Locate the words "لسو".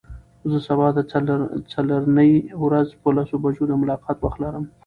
3.17-3.35